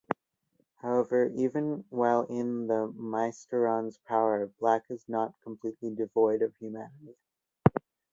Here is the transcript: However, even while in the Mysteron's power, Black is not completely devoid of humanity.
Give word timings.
However, 0.77 1.25
even 1.35 1.85
while 1.91 2.23
in 2.23 2.65
the 2.65 2.91
Mysteron's 2.91 3.99
power, 3.99 4.47
Black 4.59 4.89
is 4.89 5.07
not 5.07 5.39
completely 5.43 5.93
devoid 5.93 6.41
of 6.41 6.55
humanity. 6.55 7.15